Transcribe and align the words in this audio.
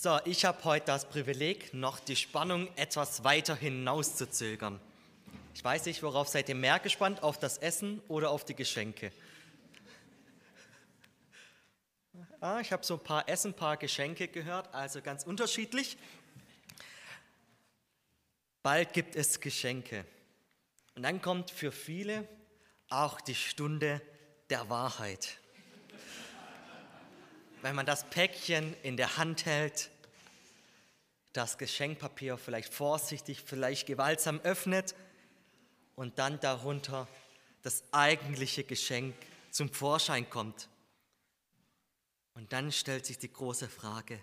So, 0.00 0.16
ich 0.26 0.44
habe 0.44 0.62
heute 0.62 0.86
das 0.86 1.08
Privileg, 1.08 1.74
noch 1.74 1.98
die 1.98 2.14
Spannung 2.14 2.68
etwas 2.76 3.24
weiter 3.24 3.56
hinauszuzögern. 3.56 4.78
Ich 5.56 5.64
weiß 5.64 5.86
nicht, 5.86 6.04
worauf 6.04 6.28
seid 6.28 6.48
ihr 6.48 6.54
mehr 6.54 6.78
gespannt, 6.78 7.24
auf 7.24 7.36
das 7.36 7.58
Essen 7.58 8.00
oder 8.06 8.30
auf 8.30 8.44
die 8.44 8.54
Geschenke? 8.54 9.10
Ah, 12.38 12.60
ich 12.60 12.70
habe 12.70 12.86
so 12.86 12.94
ein 12.94 13.02
paar 13.02 13.28
Essen, 13.28 13.50
ein 13.50 13.54
paar 13.54 13.76
Geschenke 13.76 14.28
gehört, 14.28 14.72
also 14.72 15.02
ganz 15.02 15.24
unterschiedlich. 15.24 15.98
Bald 18.62 18.92
gibt 18.92 19.16
es 19.16 19.40
Geschenke. 19.40 20.04
Und 20.94 21.02
dann 21.02 21.20
kommt 21.20 21.50
für 21.50 21.72
viele 21.72 22.28
auch 22.88 23.20
die 23.20 23.34
Stunde 23.34 24.00
der 24.48 24.70
Wahrheit 24.70 25.40
wenn 27.62 27.74
man 27.74 27.86
das 27.86 28.08
Päckchen 28.10 28.74
in 28.82 28.96
der 28.96 29.16
Hand 29.16 29.46
hält, 29.46 29.90
das 31.32 31.58
Geschenkpapier 31.58 32.38
vielleicht 32.38 32.72
vorsichtig, 32.72 33.42
vielleicht 33.44 33.86
gewaltsam 33.86 34.40
öffnet 34.40 34.94
und 35.94 36.18
dann 36.18 36.40
darunter 36.40 37.08
das 37.62 37.82
eigentliche 37.92 38.64
Geschenk 38.64 39.14
zum 39.50 39.72
Vorschein 39.72 40.28
kommt. 40.30 40.68
Und 42.34 42.52
dann 42.52 42.70
stellt 42.70 43.06
sich 43.06 43.18
die 43.18 43.32
große 43.32 43.68
Frage, 43.68 44.20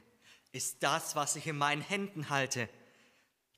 ist 0.51 0.81
das, 0.81 1.15
was 1.15 1.35
ich 1.35 1.47
in 1.47 1.57
meinen 1.57 1.81
Händen 1.81 2.29
halte, 2.29 2.69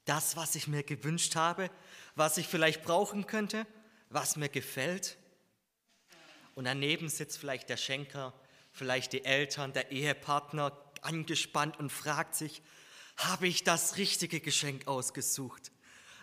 das, 0.05 0.35
was 0.35 0.55
ich 0.55 0.67
mir 0.67 0.83
gewünscht 0.83 1.35
habe, 1.35 1.69
was 2.15 2.37
ich 2.37 2.47
vielleicht 2.47 2.83
brauchen 2.83 3.27
könnte, 3.27 3.67
was 4.09 4.35
mir 4.35 4.49
gefällt? 4.49 5.17
Und 6.55 6.65
daneben 6.65 7.09
sitzt 7.09 7.37
vielleicht 7.37 7.69
der 7.69 7.77
Schenker 7.77 8.33
vielleicht 8.77 9.13
die 9.13 9.25
Eltern, 9.25 9.73
der 9.73 9.91
Ehepartner 9.91 10.71
angespannt 11.01 11.77
und 11.79 11.91
fragt 11.91 12.35
sich, 12.35 12.61
habe 13.17 13.47
ich 13.47 13.63
das 13.63 13.97
richtige 13.97 14.39
Geschenk 14.39 14.87
ausgesucht? 14.87 15.71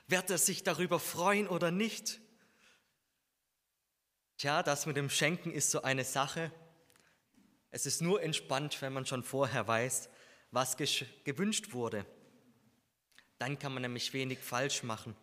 Wird 0.06 0.30
er 0.30 0.38
sich 0.38 0.62
darüber 0.62 1.00
freuen 1.00 1.48
oder 1.48 1.70
nicht? 1.70 2.20
Tja, 4.36 4.62
das 4.62 4.86
mit 4.86 4.96
dem 4.96 5.10
Schenken 5.10 5.50
ist 5.50 5.70
so 5.70 5.82
eine 5.82 6.04
Sache. 6.04 6.52
Es 7.70 7.86
ist 7.86 8.02
nur 8.02 8.22
entspannt, 8.22 8.80
wenn 8.82 8.92
man 8.92 9.06
schon 9.06 9.24
vorher 9.24 9.66
weiß, 9.66 10.08
was 10.50 10.76
gewünscht 10.76 11.72
wurde. 11.72 12.06
Dann 13.38 13.58
kann 13.58 13.72
man 13.72 13.82
nämlich 13.82 14.12
wenig 14.12 14.38
falsch 14.38 14.84
machen. 14.84 15.16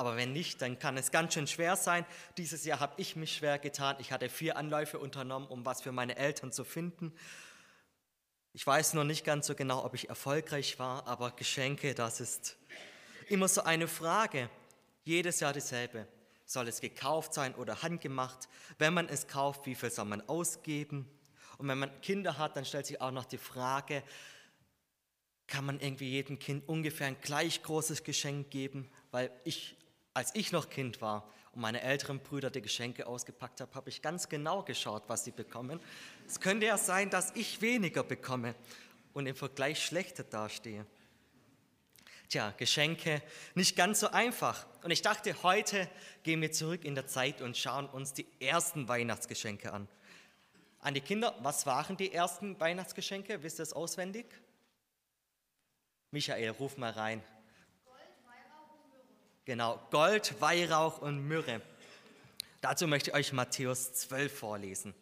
Aber 0.00 0.16
wenn 0.16 0.32
nicht, 0.32 0.62
dann 0.62 0.78
kann 0.78 0.96
es 0.96 1.10
ganz 1.10 1.34
schön 1.34 1.46
schwer 1.46 1.76
sein. 1.76 2.06
Dieses 2.38 2.64
Jahr 2.64 2.80
habe 2.80 2.94
ich 2.96 3.16
mich 3.16 3.36
schwer 3.36 3.58
getan. 3.58 3.96
Ich 3.98 4.12
hatte 4.12 4.30
vier 4.30 4.56
Anläufe 4.56 4.98
unternommen, 4.98 5.46
um 5.46 5.66
was 5.66 5.82
für 5.82 5.92
meine 5.92 6.16
Eltern 6.16 6.52
zu 6.52 6.64
finden. 6.64 7.12
Ich 8.54 8.66
weiß 8.66 8.94
noch 8.94 9.04
nicht 9.04 9.26
ganz 9.26 9.46
so 9.46 9.54
genau, 9.54 9.84
ob 9.84 9.92
ich 9.92 10.08
erfolgreich 10.08 10.78
war, 10.78 11.06
aber 11.06 11.32
Geschenke, 11.32 11.94
das 11.94 12.18
ist 12.20 12.56
immer 13.28 13.46
so 13.46 13.62
eine 13.64 13.86
Frage. 13.86 14.48
Jedes 15.04 15.40
Jahr 15.40 15.52
dieselbe. 15.52 16.08
Soll 16.46 16.68
es 16.68 16.80
gekauft 16.80 17.34
sein 17.34 17.54
oder 17.54 17.82
handgemacht? 17.82 18.48
Wenn 18.78 18.94
man 18.94 19.06
es 19.06 19.28
kauft, 19.28 19.66
wie 19.66 19.74
viel 19.74 19.90
soll 19.90 20.06
man 20.06 20.26
ausgeben? 20.30 21.10
Und 21.58 21.68
wenn 21.68 21.78
man 21.78 22.00
Kinder 22.00 22.38
hat, 22.38 22.56
dann 22.56 22.64
stellt 22.64 22.86
sich 22.86 23.02
auch 23.02 23.10
noch 23.10 23.26
die 23.26 23.36
Frage, 23.36 24.02
kann 25.46 25.66
man 25.66 25.78
irgendwie 25.78 26.08
jedem 26.08 26.38
Kind 26.38 26.66
ungefähr 26.66 27.08
ein 27.08 27.20
gleich 27.20 27.62
großes 27.62 28.02
Geschenk 28.02 28.50
geben? 28.50 28.88
Weil 29.10 29.30
ich 29.44 29.76
als 30.14 30.34
ich 30.34 30.52
noch 30.52 30.70
Kind 30.70 31.00
war 31.00 31.28
und 31.52 31.62
meine 31.62 31.80
älteren 31.80 32.20
Brüder 32.20 32.50
die 32.50 32.62
Geschenke 32.62 33.06
ausgepackt 33.06 33.60
haben, 33.60 33.74
habe 33.74 33.88
ich 33.88 34.02
ganz 34.02 34.28
genau 34.28 34.62
geschaut, 34.62 35.04
was 35.08 35.24
sie 35.24 35.30
bekommen. 35.30 35.80
Es 36.26 36.40
könnte 36.40 36.66
ja 36.66 36.76
sein, 36.76 37.10
dass 37.10 37.34
ich 37.34 37.60
weniger 37.60 38.02
bekomme 38.02 38.54
und 39.12 39.26
im 39.26 39.36
Vergleich 39.36 39.84
schlechter 39.84 40.24
dastehe. 40.24 40.86
Tja, 42.28 42.54
Geschenke 42.56 43.22
nicht 43.56 43.74
ganz 43.74 44.00
so 44.00 44.08
einfach. 44.08 44.64
Und 44.84 44.92
ich 44.92 45.02
dachte, 45.02 45.42
heute 45.42 45.88
gehen 46.22 46.40
wir 46.40 46.52
zurück 46.52 46.84
in 46.84 46.94
der 46.94 47.08
Zeit 47.08 47.40
und 47.40 47.56
schauen 47.56 47.86
uns 47.86 48.12
die 48.12 48.26
ersten 48.38 48.86
Weihnachtsgeschenke 48.86 49.72
an. 49.72 49.88
An 50.78 50.94
die 50.94 51.00
Kinder, 51.00 51.36
was 51.42 51.66
waren 51.66 51.96
die 51.96 52.12
ersten 52.12 52.58
Weihnachtsgeschenke? 52.60 53.42
Wisst 53.42 53.58
ihr 53.58 53.64
es 53.64 53.72
auswendig? 53.72 54.26
Michael, 56.12 56.50
ruf 56.50 56.76
mal 56.76 56.92
rein. 56.92 57.22
Genau, 59.44 59.80
Gold, 59.90 60.40
Weihrauch 60.40 61.00
und 61.00 61.26
Myrrhe. 61.26 61.62
Dazu 62.60 62.86
möchte 62.86 63.10
ich 63.10 63.16
euch 63.16 63.32
Matthäus 63.32 63.92
12 63.94 64.38
vorlesen. 64.38 64.94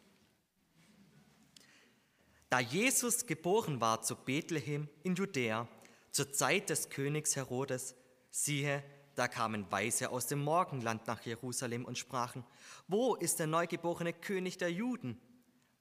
Da 2.49 2.61
Jesus 2.61 3.27
geboren 3.27 3.81
war 3.81 4.01
zu 4.03 4.15
Bethlehem 4.17 4.89
in 5.03 5.17
Judäa, 5.17 5.69
zur 6.13 6.33
Zeit 6.33 6.71
des 6.71 6.89
Königs 6.89 7.37
Herodes, 7.37 7.95
siehe, 8.31 8.83
da 9.17 9.27
kamen 9.27 9.71
Weise 9.73 10.11
aus 10.11 10.29
dem 10.29 10.39
Morgenland 10.39 11.07
nach 11.09 11.21
Jerusalem 11.23 11.85
und 11.85 11.99
sprachen, 11.99 12.45
wo 12.87 13.17
ist 13.17 13.41
der 13.41 13.49
neugeborene 13.49 14.13
König 14.13 14.57
der 14.59 14.71
Juden? 14.71 15.21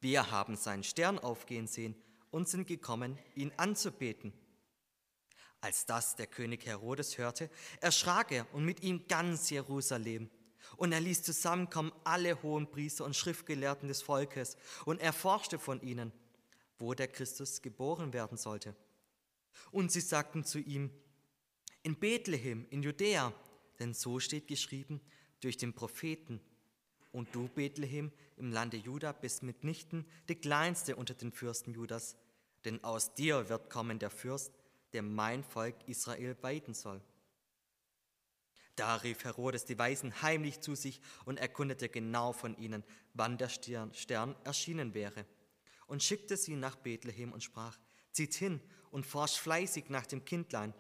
Wir 0.01 0.31
haben 0.31 0.55
seinen 0.55 0.83
Stern 0.83 1.19
aufgehen 1.19 1.67
sehen 1.67 1.95
und 2.31 2.49
sind 2.49 2.67
gekommen, 2.67 3.19
ihn 3.35 3.51
anzubeten. 3.57 4.33
Als 5.67 5.85
das 5.85 6.15
der 6.15 6.27
König 6.27 6.65
Herodes 6.65 7.17
hörte, 7.17 7.49
erschrak 7.81 8.31
er 8.31 8.47
und 8.53 8.63
mit 8.63 8.83
ihm 8.83 9.05
ganz 9.09 9.49
Jerusalem. 9.49 10.29
Und 10.77 10.93
er 10.93 11.01
ließ 11.01 11.23
zusammenkommen 11.23 11.91
alle 12.05 12.41
hohen 12.41 12.71
Priester 12.71 13.03
und 13.03 13.17
Schriftgelehrten 13.17 13.89
des 13.89 14.01
Volkes 14.01 14.55
und 14.85 15.01
erforschte 15.01 15.59
von 15.59 15.81
ihnen, 15.81 16.13
wo 16.79 16.93
der 16.93 17.09
Christus 17.09 17.61
geboren 17.61 18.13
werden 18.13 18.37
sollte. 18.37 18.77
Und 19.69 19.91
sie 19.91 19.99
sagten 19.99 20.45
zu 20.45 20.59
ihm, 20.59 20.89
in 21.83 21.99
Bethlehem, 21.99 22.65
in 22.69 22.81
Judäa, 22.81 23.33
denn 23.77 23.93
so 23.93 24.21
steht 24.21 24.47
geschrieben 24.47 25.01
durch 25.41 25.57
den 25.57 25.73
Propheten. 25.73 26.39
Und 27.11 27.35
du, 27.35 27.49
Bethlehem, 27.49 28.13
im 28.37 28.53
Lande 28.53 28.77
Juda, 28.77 29.11
bist 29.11 29.43
mitnichten 29.43 30.05
die 30.29 30.35
kleinste 30.35 30.95
unter 30.95 31.13
den 31.13 31.33
Fürsten 31.33 31.73
Judas, 31.73 32.15
denn 32.63 32.81
aus 32.85 33.15
dir 33.15 33.49
wird 33.49 33.69
kommen 33.69 33.99
der 33.99 34.11
Fürst, 34.11 34.53
der 34.93 35.01
mein 35.01 35.43
Volk 35.43 35.75
Israel 35.87 36.35
weiden 36.41 36.73
soll. 36.73 37.01
Da 38.75 38.95
rief 38.97 39.23
Herodes 39.23 39.65
die 39.65 39.77
Weisen 39.77 40.21
heimlich 40.21 40.61
zu 40.61 40.75
sich 40.75 41.01
und 41.25 41.39
erkundete 41.39 41.89
genau 41.89 42.31
von 42.31 42.55
ihnen, 42.57 42.83
wann 43.13 43.37
der 43.37 43.49
Stern 43.49 44.35
erschienen 44.43 44.93
wäre, 44.93 45.25
und 45.87 46.03
schickte 46.03 46.37
sie 46.37 46.55
nach 46.55 46.75
Bethlehem 46.75 47.33
und 47.33 47.43
sprach, 47.43 47.77
zieht 48.11 48.35
hin 48.35 48.61
und 48.91 49.05
forscht 49.05 49.37
fleißig 49.37 49.89
nach 49.89 50.05
dem 50.05 50.25
Kindlein, 50.25 50.73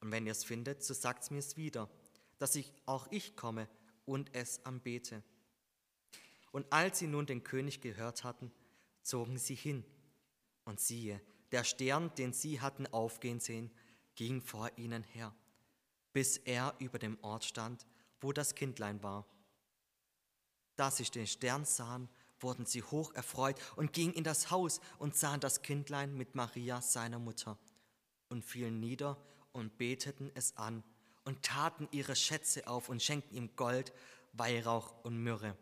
und 0.00 0.12
wenn 0.12 0.26
ihr 0.26 0.32
es 0.32 0.44
findet, 0.44 0.82
so 0.82 0.94
sagt's 0.94 1.30
mir's 1.30 1.56
wieder, 1.56 1.90
dass 2.38 2.54
ich 2.54 2.72
auch 2.86 3.08
ich 3.10 3.36
komme 3.36 3.68
und 4.06 4.34
es 4.34 4.64
anbete. 4.64 5.22
Und 6.52 6.72
als 6.72 7.00
sie 7.00 7.06
nun 7.06 7.26
den 7.26 7.42
König 7.42 7.80
gehört 7.80 8.24
hatten, 8.24 8.52
zogen 9.02 9.38
sie 9.38 9.56
hin, 9.56 9.84
und 10.64 10.78
siehe, 10.78 11.20
der 11.52 11.64
Stern, 11.64 12.14
den 12.16 12.32
sie 12.32 12.60
hatten 12.60 12.86
aufgehen 12.86 13.40
sehen, 13.40 13.70
ging 14.14 14.40
vor 14.40 14.70
ihnen 14.76 15.02
her, 15.02 15.34
bis 16.12 16.36
er 16.36 16.74
über 16.78 16.98
dem 16.98 17.18
Ort 17.22 17.44
stand, 17.44 17.86
wo 18.20 18.32
das 18.32 18.54
Kindlein 18.54 19.02
war. 19.02 19.26
Da 20.76 20.90
sie 20.90 21.04
den 21.04 21.26
Stern 21.26 21.64
sahen, 21.64 22.08
wurden 22.38 22.64
sie 22.66 22.82
hoch 22.82 23.12
erfreut 23.14 23.56
und 23.76 23.92
gingen 23.92 24.14
in 24.14 24.24
das 24.24 24.50
Haus 24.50 24.80
und 24.98 25.16
sahen 25.16 25.40
das 25.40 25.62
Kindlein 25.62 26.16
mit 26.16 26.34
Maria, 26.34 26.80
seiner 26.80 27.18
Mutter, 27.18 27.58
und 28.28 28.44
fielen 28.44 28.80
nieder 28.80 29.18
und 29.52 29.76
beteten 29.76 30.30
es 30.34 30.56
an 30.56 30.82
und 31.24 31.42
taten 31.42 31.88
ihre 31.90 32.16
Schätze 32.16 32.66
auf 32.66 32.88
und 32.88 33.02
schenkten 33.02 33.36
ihm 33.36 33.54
Gold, 33.56 33.92
Weihrauch 34.32 34.94
und 35.02 35.22
Myrrhe. 35.22 35.56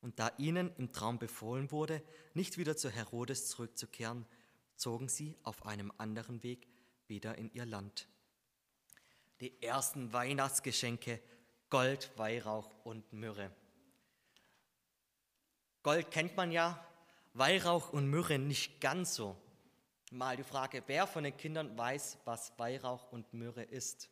Und 0.00 0.18
da 0.18 0.32
ihnen 0.36 0.74
im 0.76 0.92
Traum 0.92 1.18
befohlen 1.18 1.70
wurde, 1.70 2.02
nicht 2.34 2.58
wieder 2.58 2.76
zu 2.76 2.90
Herodes 2.90 3.48
zurückzukehren, 3.48 4.26
zogen 4.76 5.08
sie 5.08 5.36
auf 5.42 5.66
einem 5.66 5.92
anderen 5.98 6.42
Weg 6.42 6.66
wieder 7.06 7.36
in 7.36 7.52
ihr 7.52 7.66
Land. 7.66 8.08
Die 9.40 9.62
ersten 9.62 10.12
Weihnachtsgeschenke 10.12 11.20
Gold, 11.70 12.10
Weihrauch 12.16 12.70
und 12.84 13.12
Myrrhe. 13.12 13.50
Gold 15.82 16.10
kennt 16.10 16.36
man 16.36 16.52
ja, 16.52 16.86
Weihrauch 17.32 17.92
und 17.92 18.08
Myrrhe 18.08 18.38
nicht 18.38 18.80
ganz 18.80 19.14
so. 19.16 19.36
Mal 20.10 20.36
die 20.36 20.44
Frage, 20.44 20.82
wer 20.86 21.06
von 21.06 21.24
den 21.24 21.36
Kindern 21.36 21.76
weiß, 21.76 22.18
was 22.24 22.56
Weihrauch 22.58 23.10
und 23.10 23.32
Myrrhe 23.34 23.64
ist? 23.64 24.08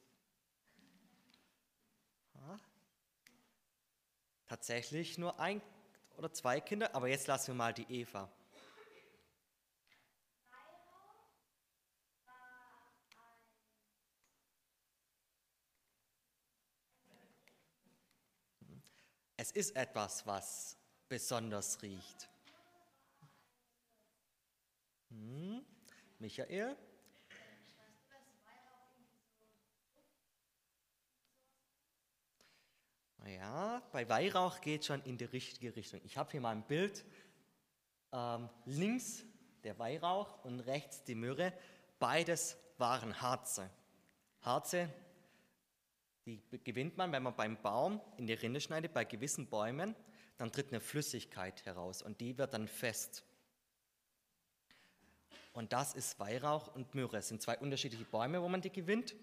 Tatsächlich 4.49 5.17
nur 5.17 5.38
ein 5.38 5.62
oder 6.17 6.32
zwei 6.32 6.61
Kinder, 6.61 6.94
aber 6.94 7.09
jetzt 7.09 7.26
lassen 7.26 7.49
wir 7.49 7.55
mal 7.55 7.73
die 7.73 7.87
Eva. 7.88 8.31
Es 19.43 19.50
ist 19.50 19.75
etwas, 19.75 20.25
was 20.25 20.77
besonders 21.09 21.83
riecht. 21.83 22.31
Hm? 25.09 25.67
Michael? 26.21 26.77
Ja, 33.27 33.83
bei 33.91 34.09
Weihrauch 34.09 34.61
geht 34.61 34.85
schon 34.85 35.03
in 35.03 35.19
die 35.19 35.25
richtige 35.25 35.75
Richtung. 35.75 36.00
Ich 36.05 36.17
habe 36.17 36.31
hier 36.31 36.41
mal 36.41 36.55
ein 36.55 36.62
Bild. 36.62 37.05
Ähm, 38.12 38.49
links 38.65 39.25
der 39.65 39.77
Weihrauch 39.77 40.45
und 40.45 40.61
rechts 40.61 41.03
die 41.03 41.17
Myrrhe. 41.17 41.53
Beides 41.99 42.56
waren 42.79 43.21
Harze. 43.21 43.69
Harze, 44.43 44.88
die 46.27 46.41
gewinnt 46.65 46.97
man, 46.97 47.13
wenn 47.13 47.23
man 47.23 47.35
beim 47.35 47.61
Baum 47.61 48.01
in 48.17 48.27
die 48.27 48.33
Rinde 48.33 48.61
schneidet, 48.61 48.93
bei 48.93 49.05
gewissen 49.05 49.49
Bäumen, 49.49 49.95
dann 50.39 50.53
tritt 50.53 50.69
eine 50.69 50.81
Flüssigkeit 50.81 51.65
heraus 51.65 52.03
und 52.03 52.21
die 52.21 52.39
wird 52.39 52.55
dann 52.55 52.69
fest. 52.69 53.25
Und 55.53 55.73
das 55.73 55.95
ist 55.95 56.19
Weihrauch 56.19 56.75
und 56.75 56.95
Myrrhe. 56.95 57.19
Es 57.19 57.29
sind 57.29 57.43
zwei 57.43 57.59
unterschiedliche 57.59 58.05
Bäume, 58.05 58.41
wo 58.41 58.49
man 58.49 58.61
die 58.61 58.71
gewinnt. 58.71 59.15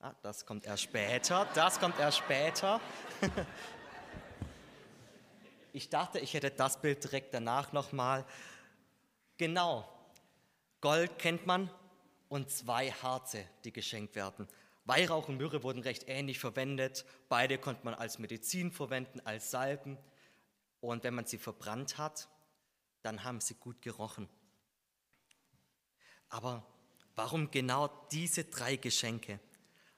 Ah, 0.00 0.14
das 0.22 0.46
kommt 0.46 0.66
erst 0.66 0.84
später. 0.84 1.46
Das 1.54 1.78
kommt 1.78 1.98
erst 1.98 2.18
später. 2.18 2.80
Ich 5.74 5.88
dachte, 5.88 6.18
ich 6.18 6.34
hätte 6.34 6.50
das 6.50 6.78
Bild 6.78 7.02
direkt 7.02 7.32
danach 7.32 7.72
nochmal. 7.72 8.26
Genau. 9.38 9.88
Gold 10.82 11.18
kennt 11.18 11.46
man 11.46 11.70
und 12.28 12.50
zwei 12.50 12.90
Harze, 12.90 13.46
die 13.64 13.72
geschenkt 13.72 14.14
werden. 14.14 14.46
Weihrauch 14.84 15.28
und 15.28 15.36
Myrrhe 15.36 15.62
wurden 15.62 15.82
recht 15.82 16.04
ähnlich 16.08 16.38
verwendet. 16.38 17.04
Beide 17.28 17.58
konnte 17.58 17.84
man 17.84 17.94
als 17.94 18.18
Medizin 18.18 18.72
verwenden, 18.72 19.20
als 19.20 19.50
Salben. 19.50 19.96
Und 20.80 21.04
wenn 21.04 21.14
man 21.14 21.26
sie 21.26 21.38
verbrannt 21.38 21.98
hat, 21.98 22.28
dann 23.02 23.24
haben 23.24 23.40
sie 23.40 23.54
gut 23.54 23.80
gerochen. 23.82 24.28
Aber 26.28 26.66
warum 27.14 27.50
genau 27.50 27.88
diese 28.10 28.44
drei 28.44 28.76
Geschenke? 28.76 29.38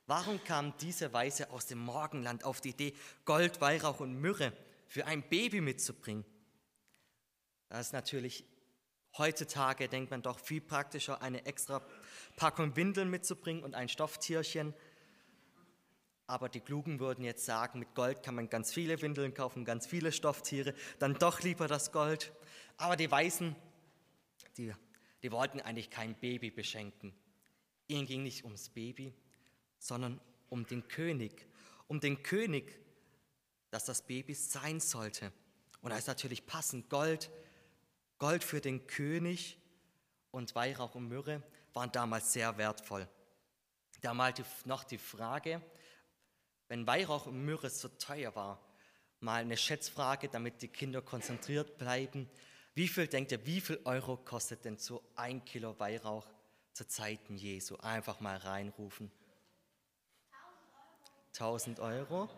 Warum 0.07 0.43
kam 0.45 0.77
diese 0.79 1.13
Weise 1.15 1.51
aus 1.51 1.67
dem 1.67 1.79
Morgenland 1.79 2.45
auf 2.45 2.61
die 2.61 2.71
Idee, 2.71 2.95
Gold, 3.25 3.61
Weihrauch 3.63 4.01
und 4.01 4.21
Myrrhe 4.21 4.53
für 4.87 5.07
ein 5.07 5.27
Baby 5.27 5.63
mitzubringen? 5.63 6.27
Das 7.71 7.87
ist 7.87 7.93
natürlich 7.93 8.45
heutzutage, 9.19 9.89
denkt 9.89 10.11
man 10.11 10.23
doch, 10.23 10.39
viel 10.39 10.61
praktischer, 10.61 11.23
eine 11.23 11.47
extra 11.47 11.83
Packung 12.37 12.77
Windeln 12.77 13.11
mitzubringen 13.11 13.63
und 13.63 13.75
ein 13.75 13.89
Stofftierchen. 13.89 14.75
Aber 16.27 16.49
die 16.49 16.61
Klugen 16.61 17.01
würden 17.01 17.25
jetzt 17.25 17.45
sagen, 17.45 17.79
mit 17.79 17.95
Gold 17.95 18.23
kann 18.23 18.35
man 18.35 18.49
ganz 18.49 18.73
viele 18.73 19.01
Windeln 19.03 19.35
kaufen, 19.35 19.65
ganz 19.65 19.87
viele 19.87 20.11
Stofftiere, 20.11 20.75
dann 20.99 21.15
doch 21.15 21.43
lieber 21.43 21.69
das 21.69 21.93
Gold. 21.93 22.33
Aber 22.77 22.97
die 22.97 23.11
Weißen, 23.11 23.55
die, 24.57 24.73
die 25.23 25.33
wollten 25.33 25.61
eigentlich 25.61 25.91
kein 25.91 26.15
Baby 26.15 26.51
beschenken. 26.51 27.15
Ihnen 27.87 28.07
ging 28.07 28.23
nicht 28.23 28.45
ums 28.45 28.71
Baby, 28.71 29.13
sondern 29.79 30.21
um 30.49 30.67
den 30.67 30.89
König, 30.89 31.47
um 31.89 32.01
den 32.01 32.23
König, 32.23 32.81
dass 33.71 33.85
das 33.85 34.03
Baby 34.03 34.35
sein 34.35 34.81
sollte. 34.81 35.31
Und 35.83 35.91
da 35.91 35.99
ist 35.99 36.07
natürlich 36.07 36.47
passend 36.47 36.89
Gold, 36.89 37.31
Gold 38.25 38.43
für 38.43 38.63
den 38.63 38.87
König 38.87 39.59
und 40.31 40.55
Weihrauch 40.55 40.95
und 40.95 41.09
Myrrhe 41.09 41.43
waren 41.75 41.93
damals 41.93 42.33
sehr 42.33 42.57
wertvoll. 42.57 43.07
Damals 44.01 44.41
noch 44.65 44.83
die 44.83 44.97
Frage, 44.97 45.61
wenn 46.69 46.87
Weihrauch 46.87 47.27
und 47.27 47.45
Myrrhe 47.45 47.69
so 47.69 47.89
teuer 47.89 48.35
war, 48.35 48.67
mal 49.21 49.43
eine 49.43 49.59
Schätzfrage, 49.59 50.31
damit 50.31 50.63
die 50.63 50.69
Kinder 50.69 51.03
konzentriert 51.03 51.77
bleiben. 51.77 52.27
Wie 52.73 52.89
viel 52.89 53.09
denkt 53.09 53.31
ihr, 53.31 53.45
wie 53.45 53.61
viel 53.61 53.79
Euro 53.85 54.17
kostet 54.17 54.65
denn 54.65 54.79
so 54.79 55.05
ein 55.17 55.45
Kilo 55.45 55.79
Weihrauch 55.79 56.27
zu 56.73 56.89
Zeiten 56.89 57.37
Jesu? 57.37 57.77
Einfach 57.77 58.21
mal 58.21 58.39
reinrufen. 58.39 59.13
1000 61.35 61.79
Euro? 61.79 62.31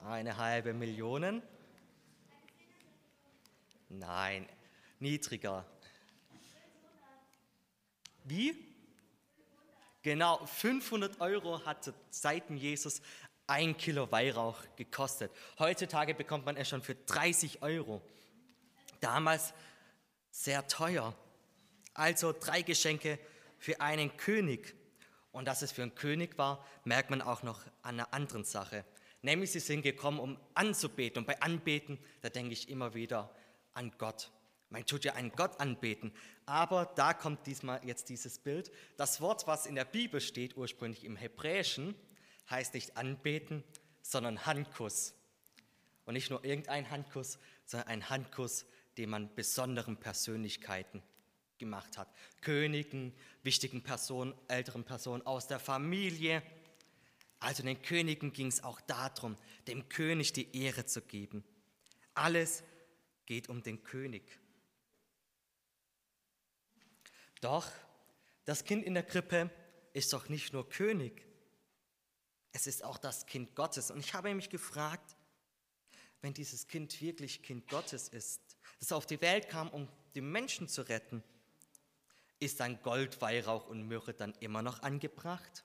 Eine 0.00 0.38
halbe 0.38 0.74
Million? 0.74 1.40
Nein, 3.88 4.48
niedriger. 4.98 5.64
Wie? 8.24 8.56
Genau, 10.02 10.44
500 10.46 11.20
Euro 11.20 11.64
hat 11.64 11.92
seit 12.10 12.48
Jesus 12.50 13.00
ein 13.46 13.76
Kilo 13.76 14.10
Weihrauch 14.10 14.58
gekostet. 14.76 15.30
Heutzutage 15.58 16.14
bekommt 16.14 16.46
man 16.46 16.56
es 16.56 16.68
schon 16.68 16.82
für 16.82 16.94
30 16.94 17.62
Euro. 17.62 18.02
Damals 19.00 19.52
sehr 20.30 20.66
teuer. 20.66 21.14
Also 21.94 22.32
drei 22.32 22.62
Geschenke 22.62 23.18
für 23.58 23.80
einen 23.80 24.16
König. 24.16 24.74
Und 25.32 25.46
dass 25.46 25.62
es 25.62 25.72
für 25.72 25.82
einen 25.82 25.94
König 25.94 26.38
war, 26.38 26.64
merkt 26.84 27.10
man 27.10 27.22
auch 27.22 27.42
noch 27.42 27.64
an 27.82 28.00
einer 28.00 28.12
anderen 28.12 28.44
Sache. 28.44 28.84
Nämlich 29.22 29.52
sie 29.52 29.60
sind 29.60 29.82
gekommen, 29.82 30.18
um 30.18 30.38
anzubeten. 30.54 31.20
Und 31.20 31.26
bei 31.26 31.40
Anbeten, 31.40 31.98
da 32.22 32.28
denke 32.28 32.52
ich 32.52 32.68
immer 32.68 32.94
wieder 32.94 33.30
an 33.76 33.92
Gott. 33.98 34.30
Man 34.70 34.84
tut 34.84 35.04
ja 35.04 35.14
einen 35.14 35.30
Gott 35.32 35.60
anbeten. 35.60 36.12
Aber 36.44 36.86
da 36.96 37.14
kommt 37.14 37.46
diesmal 37.46 37.80
jetzt 37.84 38.08
dieses 38.08 38.38
Bild. 38.38 38.70
Das 38.96 39.20
Wort, 39.20 39.46
was 39.46 39.66
in 39.66 39.74
der 39.74 39.84
Bibel 39.84 40.20
steht, 40.20 40.56
ursprünglich 40.56 41.04
im 41.04 41.16
Hebräischen, 41.16 41.94
heißt 42.50 42.74
nicht 42.74 42.96
anbeten, 42.96 43.64
sondern 44.02 44.46
Handkuss. 44.46 45.14
Und 46.04 46.14
nicht 46.14 46.30
nur 46.30 46.44
irgendein 46.44 46.90
Handkuss, 46.90 47.38
sondern 47.64 47.88
ein 47.88 48.10
Handkuss, 48.10 48.66
den 48.96 49.10
man 49.10 49.34
besonderen 49.34 49.96
Persönlichkeiten 49.96 51.02
gemacht 51.58 51.98
hat. 51.98 52.08
Königen, 52.40 53.12
wichtigen 53.42 53.82
Personen, 53.82 54.34
älteren 54.48 54.84
Personen 54.84 55.24
aus 55.26 55.46
der 55.46 55.58
Familie. 55.58 56.42
Also 57.40 57.62
den 57.62 57.80
Königen 57.82 58.32
ging 58.32 58.46
es 58.46 58.62
auch 58.62 58.80
darum, 58.82 59.36
dem 59.66 59.88
König 59.88 60.32
die 60.32 60.56
Ehre 60.56 60.86
zu 60.86 61.02
geben. 61.02 61.44
Alles 62.14 62.62
geht 63.26 63.48
um 63.48 63.62
den 63.62 63.82
König. 63.82 64.38
Doch 67.40 67.70
das 68.44 68.64
Kind 68.64 68.84
in 68.84 68.94
der 68.94 69.02
Krippe 69.02 69.50
ist 69.92 70.12
doch 70.12 70.28
nicht 70.28 70.52
nur 70.52 70.68
König, 70.68 71.26
es 72.52 72.66
ist 72.66 72.82
auch 72.82 72.96
das 72.96 73.26
Kind 73.26 73.54
Gottes. 73.54 73.90
Und 73.90 74.00
ich 74.00 74.14
habe 74.14 74.34
mich 74.34 74.48
gefragt, 74.48 75.14
wenn 76.22 76.32
dieses 76.32 76.66
Kind 76.66 77.00
wirklich 77.02 77.42
Kind 77.42 77.68
Gottes 77.68 78.08
ist, 78.08 78.40
das 78.78 78.92
auf 78.92 79.04
die 79.04 79.20
Welt 79.20 79.48
kam, 79.48 79.68
um 79.68 79.88
die 80.14 80.22
Menschen 80.22 80.66
zu 80.66 80.82
retten, 80.88 81.22
ist 82.38 82.60
dann 82.60 82.80
Gold, 82.82 83.20
Weihrauch 83.20 83.66
und 83.66 83.86
Myrrhe 83.86 84.14
dann 84.14 84.32
immer 84.40 84.62
noch 84.62 84.82
angebracht? 84.82 85.64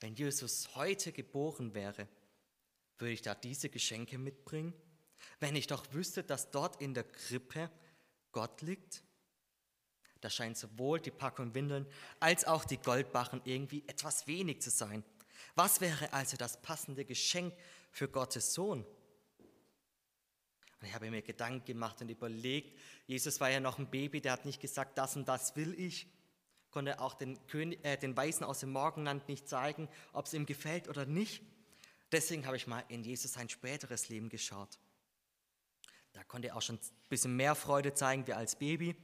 Wenn 0.00 0.14
Jesus 0.14 0.74
heute 0.74 1.12
geboren 1.12 1.72
wäre, 1.72 2.06
würde 2.98 3.12
ich 3.12 3.22
da 3.22 3.34
diese 3.34 3.70
Geschenke 3.70 4.18
mitbringen? 4.18 4.74
Wenn 5.40 5.56
ich 5.56 5.66
doch 5.66 5.84
wüsste, 5.92 6.22
dass 6.24 6.50
dort 6.50 6.80
in 6.80 6.94
der 6.94 7.04
Krippe 7.04 7.70
Gott 8.32 8.62
liegt? 8.62 9.02
Da 10.20 10.30
scheint 10.30 10.56
sowohl 10.56 11.00
die 11.00 11.10
Packung 11.10 11.54
Windeln 11.54 11.86
als 12.18 12.46
auch 12.46 12.64
die 12.64 12.78
Goldbachen 12.78 13.42
irgendwie 13.44 13.84
etwas 13.86 14.26
wenig 14.26 14.62
zu 14.62 14.70
sein. 14.70 15.04
Was 15.54 15.80
wäre 15.80 16.12
also 16.12 16.36
das 16.36 16.60
passende 16.62 17.04
Geschenk 17.04 17.54
für 17.90 18.08
Gottes 18.08 18.54
Sohn? 18.54 18.86
Und 20.80 20.88
ich 20.88 20.94
habe 20.94 21.10
mir 21.10 21.22
Gedanken 21.22 21.64
gemacht 21.64 22.00
und 22.02 22.10
überlegt, 22.10 22.78
Jesus 23.06 23.40
war 23.40 23.50
ja 23.50 23.60
noch 23.60 23.78
ein 23.78 23.90
Baby, 23.90 24.20
der 24.20 24.32
hat 24.32 24.44
nicht 24.44 24.60
gesagt, 24.60 24.98
das 24.98 25.16
und 25.16 25.28
das 25.28 25.56
will 25.56 25.78
ich, 25.78 26.08
konnte 26.70 27.00
auch 27.00 27.14
den, 27.14 27.46
König, 27.46 27.84
äh, 27.84 27.96
den 27.96 28.16
Weisen 28.16 28.44
aus 28.44 28.60
dem 28.60 28.72
Morgenland 28.72 29.28
nicht 29.28 29.48
zeigen, 29.48 29.88
ob 30.12 30.26
es 30.26 30.34
ihm 30.34 30.44
gefällt 30.44 30.88
oder 30.88 31.06
nicht. 31.06 31.42
Deswegen 32.12 32.46
habe 32.46 32.56
ich 32.56 32.66
mal 32.66 32.84
in 32.88 33.02
Jesus 33.04 33.32
sein 33.32 33.48
späteres 33.48 34.08
Leben 34.08 34.28
geschaut. 34.28 34.78
Da 36.14 36.24
konnte 36.24 36.48
er 36.48 36.56
auch 36.56 36.62
schon 36.62 36.76
ein 36.76 37.08
bisschen 37.10 37.36
mehr 37.36 37.54
Freude 37.54 37.92
zeigen 37.92 38.26
wie 38.26 38.32
als 38.32 38.56
Baby. 38.56 38.96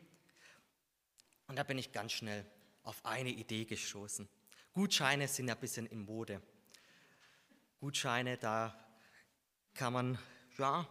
Und 1.47 1.57
da 1.57 1.63
bin 1.63 1.77
ich 1.77 1.93
ganz 1.93 2.13
schnell 2.13 2.47
auf 2.83 3.05
eine 3.05 3.31
Idee 3.31 3.67
gestoßen. 3.67 4.29
Gutscheine 4.73 5.29
sind 5.29 5.49
ja 5.49 5.55
ein 5.55 5.61
bisschen 5.61 5.87
in 5.87 6.05
Mode. 6.05 6.41
Gutscheine, 7.81 8.39
da 8.39 8.75
kann 9.75 9.93
man 9.93 10.19
ja 10.57 10.89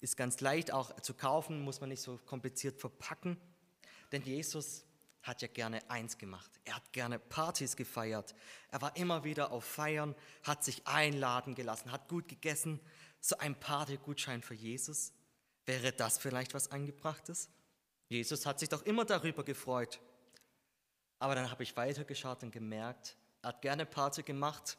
ist 0.00 0.16
ganz 0.16 0.40
leicht 0.40 0.72
auch 0.72 1.00
zu 1.00 1.14
kaufen, 1.14 1.62
muss 1.62 1.80
man 1.80 1.88
nicht 1.88 2.02
so 2.02 2.18
kompliziert 2.18 2.80
verpacken. 2.80 3.36
Denn 4.12 4.22
Jesus 4.22 4.84
hat 5.22 5.42
ja 5.42 5.48
gerne 5.48 5.80
eins 5.90 6.18
gemacht. 6.18 6.50
Er 6.64 6.76
hat 6.76 6.92
gerne 6.92 7.18
Partys 7.18 7.76
gefeiert. 7.76 8.34
Er 8.70 8.80
war 8.80 8.96
immer 8.96 9.24
wieder 9.24 9.50
auf 9.50 9.64
Feiern, 9.64 10.14
hat 10.44 10.62
sich 10.62 10.86
einladen 10.86 11.54
gelassen, 11.54 11.90
hat 11.90 12.08
gut 12.08 12.28
gegessen. 12.28 12.80
So 13.20 13.38
ein 13.38 13.58
Partygutschein 13.58 14.42
für 14.42 14.54
Jesus. 14.54 15.12
Wäre 15.66 15.92
das 15.92 16.18
vielleicht 16.18 16.54
was 16.54 16.70
Angebrachtes? 16.70 17.50
Jesus 18.08 18.46
hat 18.46 18.60
sich 18.60 18.68
doch 18.68 18.82
immer 18.82 19.04
darüber 19.04 19.44
gefreut. 19.44 20.00
Aber 21.18 21.34
dann 21.34 21.50
habe 21.50 21.62
ich 21.62 21.76
weitergeschaut 21.76 22.42
und 22.42 22.52
gemerkt, 22.52 23.16
er 23.42 23.48
hat 23.48 23.62
gerne 23.62 23.84
Party 23.84 24.22
gemacht, 24.22 24.78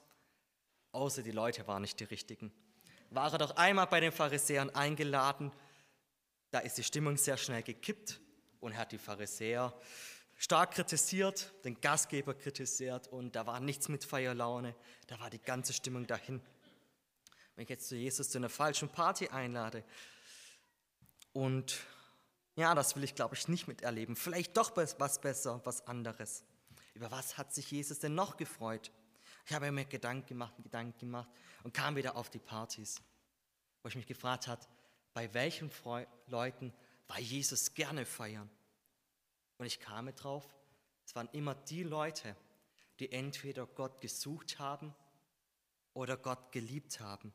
außer 0.92 1.24
die 1.24 1.32
Leute 1.32 1.68
waren 1.68 1.82
nicht 1.82 2.00
die 2.00 2.06
richtigen 2.06 2.52
war 3.10 3.32
er 3.32 3.38
doch 3.38 3.56
einmal 3.56 3.88
bei 3.88 4.00
den 4.00 4.12
Pharisäern 4.12 4.70
eingeladen 4.72 5.52
Da 6.52 6.60
ist 6.60 6.78
die 6.78 6.84
Stimmung 6.84 7.18
sehr 7.18 7.38
schnell 7.38 7.64
gekippt 7.64 8.20
und 8.60 8.72
er 8.72 8.80
hat 8.80 8.92
die 8.92 8.98
Pharisäer 8.98 9.74
stark 10.36 10.72
kritisiert, 10.72 11.52
den 11.64 11.80
Gastgeber 11.82 12.34
kritisiert 12.34 13.08
und 13.08 13.36
da 13.36 13.46
war 13.46 13.60
nichts 13.60 13.90
mit 13.90 14.06
Feierlaune, 14.06 14.76
da 15.08 15.20
war 15.20 15.30
die 15.30 15.42
ganze 15.42 15.74
Stimmung 15.74 16.08
dahin. 16.08 16.42
Wenn 17.56 17.64
ich 17.64 17.70
jetzt 17.70 17.90
zu 17.90 17.96
Jesus 17.96 18.30
zu 18.30 18.38
einer 18.38 18.50
falschen 18.50 18.90
Party 18.90 19.28
einlade 19.30 19.84
und 21.38 21.78
ja, 22.56 22.74
das 22.74 22.96
will 22.96 23.04
ich 23.04 23.14
glaube 23.14 23.36
ich 23.36 23.48
nicht 23.48 23.68
miterleben, 23.68 24.16
vielleicht 24.16 24.58
doch 24.58 24.76
was 24.76 25.22
besser, 25.22 25.62
was 25.66 25.86
anderes. 25.86 26.44
Über 26.96 27.12
was 27.12 27.38
hat 27.38 27.54
sich 27.54 27.70
Jesus 27.70 28.00
denn 28.00 28.16
noch 28.16 28.38
gefreut? 28.38 28.92
Ich 29.46 29.54
habe 29.54 29.72
mir 29.72 29.86
Gedanken 29.86 30.26
gemacht, 30.26 30.56
Gedanken 30.64 30.98
gemacht 30.98 31.30
und 31.62 31.76
kam 31.76 31.96
wieder 31.96 32.16
auf 32.16 32.32
die 32.32 32.40
Partys, 32.40 33.00
wo 33.84 33.90
ich 33.90 33.96
mich 33.96 34.08
gefragt 34.08 34.48
habe, 34.48 34.66
bei 35.14 35.32
welchen 35.36 35.70
Leuten 36.26 36.74
war 37.08 37.20
Jesus 37.20 37.76
gerne 37.76 38.08
feiern? 38.08 38.50
Und 39.60 39.68
ich 39.68 39.80
kam 39.80 40.12
drauf, 40.16 40.44
es 41.06 41.16
waren 41.16 41.30
immer 41.34 41.54
die 41.54 41.84
Leute, 41.84 42.36
die 43.00 43.12
entweder 43.12 43.68
Gott 43.68 44.02
gesucht 44.02 44.58
haben 44.58 44.92
oder 45.94 46.18
Gott 46.18 46.52
geliebt 46.52 47.00
haben. 47.00 47.32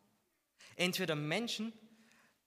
Entweder 0.75 1.15
Menschen, 1.15 1.73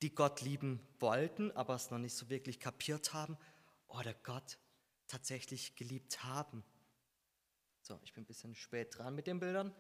die 0.02 0.14
Gott 0.14 0.42
lieben 0.42 0.80
wollten, 1.00 1.52
aber 1.52 1.76
es 1.76 1.92
noch 1.92 1.98
nicht 1.98 2.16
so 2.16 2.30
wirklich 2.30 2.60
kapiert 2.60 3.14
haben, 3.14 3.38
oder 3.88 4.14
Gott 4.14 4.58
tatsächlich 5.08 5.76
geliebt 5.76 6.24
haben. 6.24 6.64
So, 7.82 8.00
ich 8.04 8.14
bin 8.14 8.24
ein 8.24 8.28
bisschen 8.28 8.56
spät 8.56 8.98
dran 8.98 9.16
mit 9.16 9.28
den 9.28 9.40
Bildern. 9.40 9.74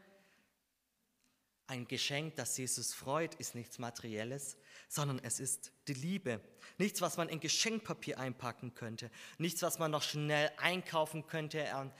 Ein 1.67 1.87
Geschenk, 1.87 2.35
das 2.35 2.55
Jesus 2.57 2.93
freut, 2.93 3.33
ist 3.35 3.55
nichts 3.55 3.79
Materielles, 3.79 4.55
sondern 4.87 5.19
es 5.23 5.39
ist 5.39 5.71
die 5.87 5.95
Liebe. 5.95 6.39
Nichts, 6.77 7.01
was 7.01 7.17
man 7.17 7.27
in 7.27 7.39
Geschenkpapier 7.39 8.19
einpacken 8.19 8.75
könnte. 8.75 9.09
Nichts, 9.39 9.63
was 9.63 9.79
man 9.79 9.89
noch 9.89 10.03
schnell 10.03 10.51
einkaufen 10.57 11.25
könnte 11.25 11.73
am, 11.73 11.91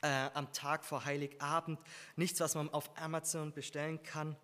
äh, 0.00 0.30
am 0.32 0.50
Tag 0.54 0.86
vor 0.86 1.04
Heiligabend. 1.04 1.78
Nichts, 2.16 2.40
was 2.40 2.54
man 2.54 2.70
auf 2.70 2.96
Amazon 2.98 3.52
bestellen 3.52 4.02
kann. 4.02 4.34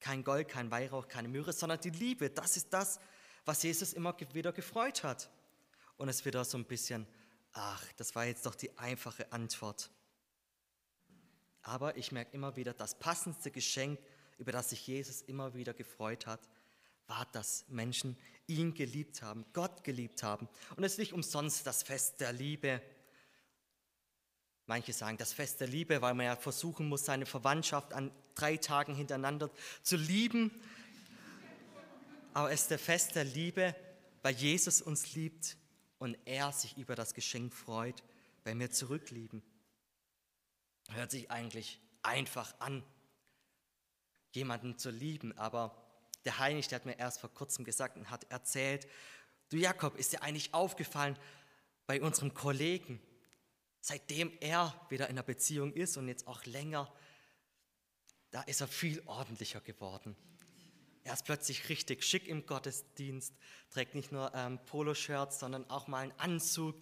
Kein 0.00 0.24
Gold, 0.24 0.48
kein 0.48 0.70
Weihrauch, 0.70 1.08
keine 1.08 1.28
Myrrhe, 1.28 1.52
sondern 1.52 1.80
die 1.80 1.90
Liebe. 1.90 2.30
Das 2.30 2.56
ist 2.56 2.72
das, 2.72 2.98
was 3.44 3.62
Jesus 3.62 3.92
immer 3.92 4.16
wieder 4.32 4.52
gefreut 4.52 5.04
hat. 5.04 5.30
Und 5.96 6.08
es 6.08 6.24
wird 6.24 6.36
auch 6.36 6.44
so 6.44 6.56
ein 6.56 6.64
bisschen, 6.64 7.06
ach, 7.52 7.84
das 7.96 8.14
war 8.14 8.24
jetzt 8.24 8.46
doch 8.46 8.54
die 8.54 8.76
einfache 8.78 9.30
Antwort. 9.32 9.90
Aber 11.62 11.96
ich 11.96 12.12
merke 12.12 12.32
immer 12.32 12.56
wieder, 12.56 12.72
das 12.72 12.98
passendste 12.98 13.50
Geschenk, 13.50 14.00
über 14.38 14.52
das 14.52 14.70
sich 14.70 14.86
Jesus 14.86 15.20
immer 15.22 15.54
wieder 15.54 15.74
gefreut 15.74 16.26
hat, 16.26 16.40
war, 17.06 17.26
dass 17.32 17.66
Menschen 17.68 18.16
ihn 18.46 18.72
geliebt 18.72 19.20
haben, 19.20 19.44
Gott 19.52 19.84
geliebt 19.84 20.22
haben. 20.22 20.48
Und 20.76 20.84
es 20.84 20.92
ist 20.92 20.98
nicht 20.98 21.12
umsonst 21.12 21.66
das 21.66 21.82
Fest 21.82 22.20
der 22.20 22.32
Liebe. 22.32 22.80
Manche 24.66 24.92
sagen 24.92 25.18
das 25.18 25.32
Fest 25.32 25.60
der 25.60 25.68
Liebe, 25.68 26.00
weil 26.00 26.14
man 26.14 26.26
ja 26.26 26.36
versuchen 26.36 26.88
muss, 26.88 27.04
seine 27.04 27.26
Verwandtschaft 27.26 27.92
an 27.92 28.10
drei 28.40 28.56
Tagen 28.56 28.94
hintereinander 28.94 29.50
zu 29.82 29.96
lieben. 29.96 30.50
Aber 32.32 32.50
es 32.50 32.62
ist 32.62 32.70
der 32.70 32.78
Fest 32.78 33.14
der 33.14 33.24
Liebe, 33.24 33.74
weil 34.22 34.34
Jesus 34.34 34.80
uns 34.80 35.14
liebt 35.14 35.56
und 35.98 36.16
er 36.24 36.52
sich 36.52 36.76
über 36.78 36.94
das 36.94 37.14
Geschenk 37.14 37.52
freut, 37.52 38.02
weil 38.44 38.58
wir 38.58 38.70
zurücklieben. 38.70 39.42
Hört 40.90 41.10
sich 41.10 41.30
eigentlich 41.30 41.80
einfach 42.02 42.54
an, 42.60 42.82
jemanden 44.32 44.78
zu 44.78 44.90
lieben, 44.90 45.36
aber 45.36 45.76
der 46.24 46.38
Heinrich, 46.38 46.68
der 46.68 46.76
hat 46.76 46.86
mir 46.86 46.98
erst 46.98 47.20
vor 47.20 47.32
kurzem 47.32 47.64
gesagt 47.64 47.96
und 47.96 48.10
hat 48.10 48.30
erzählt, 48.30 48.86
du 49.48 49.56
Jakob, 49.56 49.96
ist 49.96 50.12
dir 50.12 50.22
eigentlich 50.22 50.54
aufgefallen 50.54 51.18
bei 51.86 52.00
unserem 52.00 52.32
Kollegen, 52.34 53.00
seitdem 53.80 54.32
er 54.40 54.74
wieder 54.88 55.06
in 55.06 55.12
einer 55.12 55.22
Beziehung 55.22 55.72
ist 55.72 55.96
und 55.96 56.08
jetzt 56.08 56.26
auch 56.26 56.44
länger, 56.44 56.92
da 58.30 58.42
ist 58.42 58.60
er 58.60 58.68
viel 58.68 59.02
ordentlicher 59.06 59.60
geworden. 59.60 60.16
Er 61.02 61.14
ist 61.14 61.24
plötzlich 61.24 61.68
richtig 61.68 62.04
schick 62.04 62.28
im 62.28 62.46
Gottesdienst, 62.46 63.34
trägt 63.70 63.94
nicht 63.94 64.12
nur 64.12 64.32
ähm, 64.34 64.58
Poloshirts, 64.66 65.38
sondern 65.38 65.68
auch 65.70 65.88
mal 65.88 66.02
einen 66.02 66.18
Anzug 66.18 66.76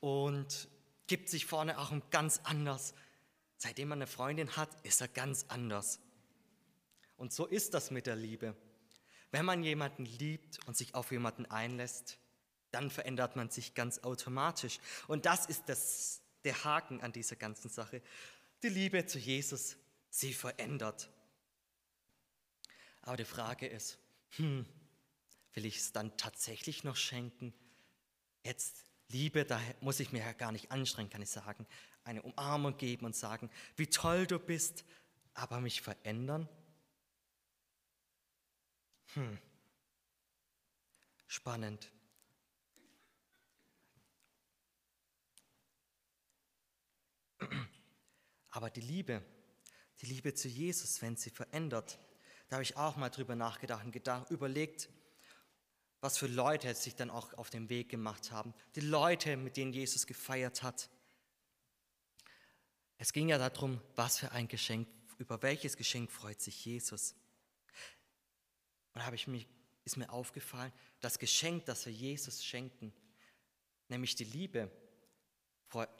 und 0.00 0.68
gibt 1.06 1.28
sich 1.28 1.46
vorne 1.46 1.78
auch 1.78 1.92
ganz 2.10 2.40
anders. 2.44 2.94
Seitdem 3.56 3.88
man 3.88 3.98
eine 3.98 4.06
Freundin 4.06 4.56
hat, 4.56 4.70
ist 4.84 5.00
er 5.00 5.08
ganz 5.08 5.44
anders. 5.48 6.00
Und 7.16 7.32
so 7.32 7.46
ist 7.46 7.74
das 7.74 7.90
mit 7.90 8.06
der 8.06 8.16
Liebe. 8.16 8.56
Wenn 9.30 9.44
man 9.44 9.62
jemanden 9.62 10.06
liebt 10.06 10.66
und 10.66 10.76
sich 10.76 10.94
auf 10.94 11.12
jemanden 11.12 11.46
einlässt, 11.46 12.18
dann 12.70 12.90
verändert 12.90 13.36
man 13.36 13.50
sich 13.50 13.74
ganz 13.74 13.98
automatisch. 13.98 14.78
Und 15.06 15.26
das 15.26 15.46
ist 15.46 15.64
das, 15.68 16.22
der 16.44 16.64
Haken 16.64 17.00
an 17.02 17.12
dieser 17.12 17.36
ganzen 17.36 17.68
Sache. 17.68 18.02
Die 18.62 18.68
Liebe 18.68 19.04
zu 19.06 19.18
Jesus, 19.18 19.76
sie 20.10 20.34
verändert. 20.34 21.10
Aber 23.02 23.16
die 23.16 23.24
Frage 23.24 23.66
ist, 23.66 23.98
hm, 24.36 24.66
will 25.54 25.64
ich 25.64 25.78
es 25.78 25.92
dann 25.92 26.16
tatsächlich 26.16 26.84
noch 26.84 26.96
schenken? 26.96 27.54
Jetzt 28.44 28.84
Liebe, 29.08 29.44
da 29.44 29.60
muss 29.80 29.98
ich 29.98 30.12
mir 30.12 30.20
ja 30.20 30.32
gar 30.32 30.52
nicht 30.52 30.70
anstrengen, 30.70 31.10
kann 31.10 31.22
ich 31.22 31.30
sagen 31.30 31.66
eine 32.04 32.22
Umarmung 32.22 32.76
geben 32.76 33.06
und 33.06 33.16
sagen, 33.16 33.50
wie 33.76 33.86
toll 33.86 34.26
du 34.26 34.38
bist, 34.38 34.84
aber 35.34 35.60
mich 35.60 35.80
verändern? 35.80 36.48
Hm. 39.14 39.38
Spannend. 41.26 41.90
Aber 48.50 48.70
die 48.70 48.80
Liebe, 48.80 49.22
die 50.00 50.06
Liebe 50.06 50.34
zu 50.34 50.48
Jesus, 50.48 51.02
wenn 51.02 51.16
sie 51.16 51.30
verändert, 51.30 51.98
da 52.48 52.56
habe 52.56 52.62
ich 52.62 52.76
auch 52.76 52.96
mal 52.96 53.10
drüber 53.10 53.36
nachgedacht 53.36 53.84
und 53.84 53.92
gedacht, 53.92 54.30
überlegt, 54.30 54.88
was 56.00 56.16
für 56.18 56.26
Leute 56.26 56.74
sich 56.74 56.96
dann 56.96 57.10
auch 57.10 57.34
auf 57.34 57.50
den 57.50 57.68
Weg 57.68 57.90
gemacht 57.90 58.32
haben. 58.32 58.54
Die 58.74 58.80
Leute, 58.80 59.36
mit 59.36 59.56
denen 59.56 59.72
Jesus 59.72 60.06
gefeiert 60.06 60.62
hat. 60.62 60.88
Es 62.96 63.12
ging 63.12 63.28
ja 63.28 63.38
darum, 63.38 63.80
was 63.96 64.18
für 64.18 64.32
ein 64.32 64.48
Geschenk, 64.48 64.88
über 65.18 65.42
welches 65.42 65.76
Geschenk 65.76 66.10
freut 66.10 66.40
sich 66.40 66.64
Jesus. 66.64 67.14
Und 68.94 69.00
da 69.00 69.06
habe 69.06 69.16
ich 69.16 69.26
mich, 69.26 69.46
ist 69.84 69.96
mir 69.96 70.10
aufgefallen, 70.10 70.72
das 71.00 71.18
Geschenk, 71.18 71.66
das 71.66 71.86
wir 71.86 71.92
Jesus 71.92 72.44
schenken, 72.44 72.92
nämlich 73.88 74.14
die 74.14 74.24
Liebe, 74.24 74.70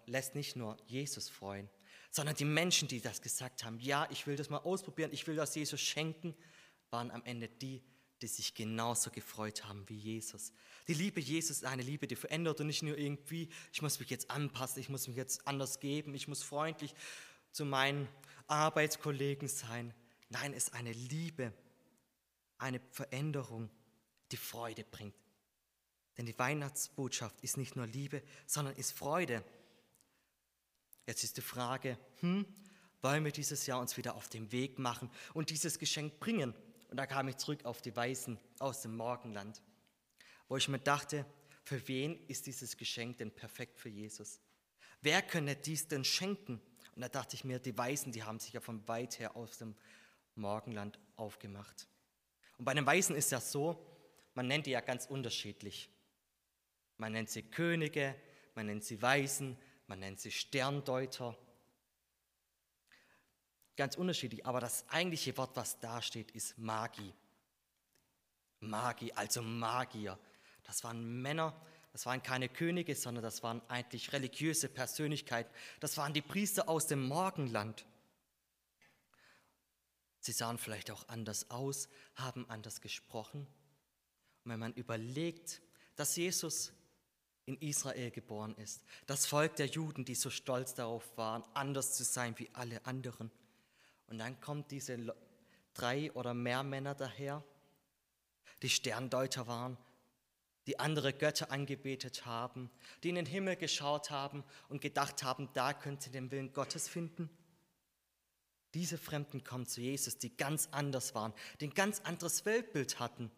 lässt 0.06 0.34
nicht 0.34 0.56
nur 0.56 0.76
Jesus 0.86 1.28
freuen, 1.28 1.68
sondern 2.10 2.34
die 2.36 2.44
Menschen, 2.44 2.88
die 2.88 3.00
das 3.00 3.22
gesagt 3.22 3.64
haben, 3.64 3.78
ja, 3.78 4.08
ich 4.10 4.26
will 4.26 4.36
das 4.36 4.50
mal 4.50 4.58
ausprobieren, 4.58 5.10
ich 5.12 5.26
will 5.26 5.36
das 5.36 5.54
Jesus 5.54 5.80
schenken, 5.80 6.34
waren 6.90 7.10
am 7.10 7.24
Ende 7.24 7.48
die, 7.48 7.82
die 8.20 8.26
sich 8.26 8.54
genauso 8.54 9.10
gefreut 9.10 9.64
haben 9.64 9.88
wie 9.88 9.96
Jesus. 9.96 10.52
Die 10.88 10.94
Liebe 10.94 11.20
Jesus 11.20 11.58
ist 11.58 11.64
eine 11.64 11.82
Liebe, 11.82 12.06
die 12.06 12.16
verändert 12.16 12.60
und 12.60 12.66
nicht 12.66 12.82
nur 12.82 12.98
irgendwie, 12.98 13.48
ich 13.72 13.80
muss 13.80 14.00
mich 14.00 14.10
jetzt 14.10 14.30
anpassen, 14.30 14.80
ich 14.80 14.88
muss 14.88 15.08
mich 15.08 15.16
jetzt 15.16 15.46
anders 15.46 15.80
geben, 15.80 16.14
ich 16.14 16.28
muss 16.28 16.42
freundlich 16.42 16.94
zu 17.52 17.64
meinen 17.64 18.08
Arbeitskollegen 18.48 19.48
sein. 19.48 19.94
Nein, 20.28 20.52
es 20.52 20.64
ist 20.64 20.74
eine 20.74 20.92
Liebe, 20.92 21.52
eine 22.58 22.80
Veränderung, 22.90 23.70
die 24.32 24.36
Freude 24.36 24.84
bringt. 24.84 25.14
Denn 26.18 26.26
die 26.26 26.38
Weihnachtsbotschaft 26.38 27.40
ist 27.40 27.56
nicht 27.56 27.76
nur 27.76 27.86
Liebe, 27.86 28.22
sondern 28.46 28.74
ist 28.76 28.92
Freude. 28.92 29.42
Jetzt 31.10 31.24
ist 31.24 31.38
die 31.38 31.42
Frage, 31.42 31.98
hm, 32.20 32.46
wollen 33.02 33.24
wir 33.24 33.32
dieses 33.32 33.66
Jahr 33.66 33.80
uns 33.80 33.96
wieder 33.96 34.14
auf 34.14 34.28
den 34.28 34.52
Weg 34.52 34.78
machen 34.78 35.10
und 35.34 35.50
dieses 35.50 35.80
Geschenk 35.80 36.20
bringen? 36.20 36.54
Und 36.88 36.98
da 36.98 37.04
kam 37.04 37.26
ich 37.26 37.36
zurück 37.36 37.64
auf 37.64 37.82
die 37.82 37.96
Weisen 37.96 38.38
aus 38.60 38.82
dem 38.82 38.96
Morgenland, 38.96 39.60
wo 40.46 40.56
ich 40.56 40.68
mir 40.68 40.78
dachte, 40.78 41.26
für 41.64 41.88
wen 41.88 42.16
ist 42.28 42.46
dieses 42.46 42.76
Geschenk 42.76 43.16
denn 43.16 43.32
perfekt 43.32 43.80
für 43.80 43.88
Jesus? 43.88 44.38
Wer 45.02 45.20
könne 45.20 45.56
dies 45.56 45.88
denn 45.88 46.04
schenken? 46.04 46.60
Und 46.94 47.02
da 47.02 47.08
dachte 47.08 47.34
ich 47.34 47.42
mir, 47.42 47.58
die 47.58 47.76
Weisen, 47.76 48.12
die 48.12 48.22
haben 48.22 48.38
sich 48.38 48.52
ja 48.52 48.60
von 48.60 48.86
weit 48.86 49.18
her 49.18 49.34
aus 49.34 49.58
dem 49.58 49.74
Morgenland 50.36 51.00
aufgemacht. 51.16 51.88
Und 52.56 52.66
bei 52.66 52.74
den 52.74 52.86
Weisen 52.86 53.16
ist 53.16 53.32
ja 53.32 53.40
so, 53.40 53.84
man 54.34 54.46
nennt 54.46 54.66
die 54.66 54.70
ja 54.70 54.80
ganz 54.80 55.06
unterschiedlich. 55.06 55.90
Man 56.98 57.10
nennt 57.10 57.30
sie 57.30 57.42
Könige, 57.42 58.14
man 58.54 58.66
nennt 58.66 58.84
sie 58.84 59.02
Weisen, 59.02 59.58
man 59.90 59.98
nennt 59.98 60.20
sie 60.20 60.30
Sterndeuter 60.30 61.36
ganz 63.74 63.96
unterschiedlich, 63.96 64.46
aber 64.46 64.60
das 64.60 64.88
eigentliche 64.88 65.36
Wort, 65.36 65.56
was 65.56 65.80
da 65.80 66.00
steht, 66.00 66.30
ist 66.30 66.56
Magi. 66.58 67.12
Magi, 68.60 69.12
also 69.14 69.42
Magier. 69.42 70.16
Das 70.62 70.84
waren 70.84 71.20
Männer, 71.20 71.60
das 71.90 72.06
waren 72.06 72.22
keine 72.22 72.48
Könige, 72.48 72.94
sondern 72.94 73.24
das 73.24 73.42
waren 73.42 73.62
eigentlich 73.68 74.12
religiöse 74.12 74.68
Persönlichkeiten. 74.68 75.52
Das 75.80 75.96
waren 75.96 76.14
die 76.14 76.22
Priester 76.22 76.68
aus 76.68 76.86
dem 76.86 77.08
Morgenland. 77.08 77.84
Sie 80.20 80.30
sahen 80.30 80.58
vielleicht 80.58 80.92
auch 80.92 81.08
anders 81.08 81.50
aus, 81.50 81.88
haben 82.14 82.48
anders 82.48 82.80
gesprochen 82.80 83.40
Und 84.44 84.52
wenn 84.52 84.60
man 84.60 84.72
überlegt, 84.74 85.60
dass 85.96 86.14
Jesus 86.14 86.72
in 87.46 87.56
Israel 87.58 88.10
geboren 88.10 88.54
ist, 88.56 88.82
das 89.06 89.26
Volk 89.26 89.56
der 89.56 89.66
Juden, 89.66 90.04
die 90.04 90.14
so 90.14 90.30
stolz 90.30 90.74
darauf 90.74 91.16
waren, 91.16 91.42
anders 91.54 91.94
zu 91.94 92.04
sein 92.04 92.38
wie 92.38 92.50
alle 92.52 92.84
anderen. 92.86 93.30
Und 94.06 94.18
dann 94.18 94.40
kommen 94.40 94.64
diese 94.68 95.14
drei 95.74 96.12
oder 96.12 96.34
mehr 96.34 96.62
Männer 96.62 96.94
daher, 96.94 97.42
die 98.62 98.68
Sterndeuter 98.68 99.46
waren, 99.46 99.78
die 100.66 100.78
andere 100.78 101.12
Götter 101.12 101.50
angebetet 101.50 102.26
haben, 102.26 102.70
die 103.02 103.08
in 103.08 103.14
den 103.14 103.26
Himmel 103.26 103.56
geschaut 103.56 104.10
haben 104.10 104.44
und 104.68 104.80
gedacht 104.80 105.22
haben, 105.22 105.48
da 105.54 105.72
könnte 105.72 106.04
sie 106.04 106.10
den 106.10 106.30
Willen 106.30 106.52
Gottes 106.52 106.88
finden. 106.88 107.30
Diese 108.74 108.98
Fremden 108.98 109.42
kommen 109.42 109.66
zu 109.66 109.80
Jesus, 109.80 110.18
die 110.18 110.36
ganz 110.36 110.68
anders 110.70 111.14
waren, 111.14 111.32
die 111.60 111.68
ein 111.68 111.74
ganz 111.74 112.00
anderes 112.00 112.44
Weltbild 112.44 113.00
hatten, 113.00 113.30